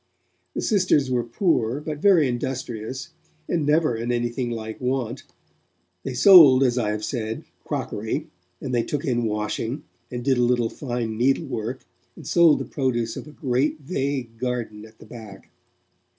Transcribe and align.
The 0.55 0.63
sisters 0.63 1.11
were 1.11 1.23
poor, 1.23 1.79
but 1.79 1.99
very 1.99 2.27
industrious, 2.27 3.09
and 3.47 3.67
never 3.67 3.95
in 3.95 4.11
anything 4.11 4.49
like 4.49 4.81
want; 4.81 5.21
they 6.01 6.15
sold, 6.15 6.63
as 6.63 6.75
I 6.75 6.89
have 6.89 7.05
said, 7.05 7.43
crockery, 7.65 8.25
and 8.59 8.73
they 8.73 8.81
took 8.81 9.05
in 9.05 9.25
washing, 9.25 9.83
and 10.09 10.25
did 10.25 10.39
a 10.39 10.43
little 10.43 10.71
fine 10.71 11.19
needlework, 11.19 11.85
and 12.15 12.25
sold 12.25 12.57
the 12.57 12.65
produce 12.65 13.15
of 13.15 13.27
a 13.27 13.31
great, 13.31 13.79
vague 13.81 14.39
garden 14.39 14.85
at 14.87 14.97
the 14.97 15.05
back. 15.05 15.51